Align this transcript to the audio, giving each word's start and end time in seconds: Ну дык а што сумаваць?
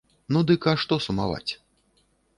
Ну 0.35 0.39
дык 0.51 0.65
а 0.71 0.73
што 0.83 0.99
сумаваць? 1.09 1.51